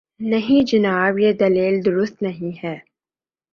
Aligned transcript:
نہیں 0.19 0.65
جناب، 0.65 1.19
یہ 1.19 1.33
دلیل 1.33 1.85
درست 1.85 2.21
نہیں 2.21 2.65
ہے۔ 2.65 2.77